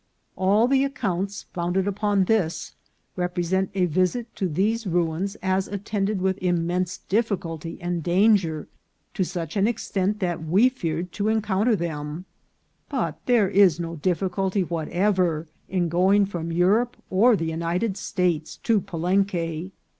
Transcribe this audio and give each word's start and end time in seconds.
All 0.35 0.67
the 0.67 0.83
accounts, 0.83 1.45
founded 1.53 1.85
upon 1.87 2.23
this, 2.23 2.73
represent 3.15 3.69
a 3.75 3.85
visit 3.85 4.35
to 4.37 4.49
these 4.49 4.87
ruins 4.87 5.35
as 5.43 5.67
attended 5.67 6.21
with 6.23 6.39
immense 6.39 6.97
difficulty 6.97 7.77
and 7.79 8.01
danger, 8.01 8.67
to 9.13 9.23
such 9.23 9.55
an 9.55 9.67
extent 9.67 10.19
that 10.19 10.43
we 10.43 10.69
feared 10.69 11.11
to 11.11 11.27
encounter 11.27 11.75
them; 11.75 12.25
but 12.89 13.19
there 13.27 13.47
is 13.49 13.79
no 13.79 13.95
dif 13.95 14.21
ficulty 14.21 14.67
whatever 14.67 15.45
in 15.69 15.87
going 15.87 16.25
from 16.25 16.51
Europe 16.51 16.97
or 17.11 17.35
the 17.35 17.45
United 17.45 17.95
States 17.95 18.55
to 18.55 18.81
Palenque. 18.81 19.71